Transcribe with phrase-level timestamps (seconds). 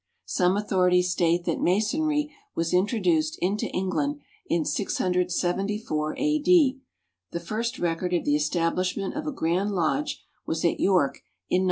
[0.25, 6.39] Some authorities state that Masonry was introduced into England in 674 A.
[6.39, 6.79] D.
[7.29, 11.17] The first record of the establishment of a Grand Lodge was at York
[11.51, 11.57] in 926.